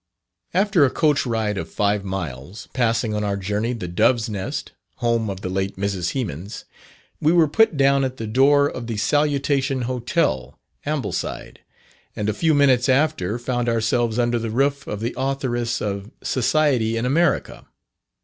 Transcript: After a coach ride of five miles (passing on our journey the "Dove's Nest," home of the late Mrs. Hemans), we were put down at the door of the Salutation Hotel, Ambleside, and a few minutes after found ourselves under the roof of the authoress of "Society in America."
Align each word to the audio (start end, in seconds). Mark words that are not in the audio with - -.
After 0.55 0.83
a 0.83 0.89
coach 0.89 1.27
ride 1.27 1.59
of 1.59 1.69
five 1.69 2.03
miles 2.03 2.67
(passing 2.73 3.13
on 3.13 3.23
our 3.23 3.37
journey 3.37 3.73
the 3.73 3.87
"Dove's 3.87 4.27
Nest," 4.27 4.71
home 4.95 5.29
of 5.29 5.41
the 5.41 5.47
late 5.49 5.77
Mrs. 5.77 6.13
Hemans), 6.19 6.65
we 7.19 7.31
were 7.31 7.47
put 7.47 7.77
down 7.77 8.03
at 8.03 8.17
the 8.17 8.25
door 8.25 8.67
of 8.67 8.87
the 8.87 8.97
Salutation 8.97 9.83
Hotel, 9.83 10.59
Ambleside, 10.87 11.59
and 12.15 12.29
a 12.29 12.33
few 12.33 12.55
minutes 12.55 12.89
after 12.89 13.37
found 13.37 13.69
ourselves 13.69 14.17
under 14.17 14.39
the 14.39 14.49
roof 14.49 14.87
of 14.87 15.01
the 15.01 15.13
authoress 15.15 15.81
of 15.83 16.09
"Society 16.23 16.97
in 16.97 17.05
America." 17.05 17.67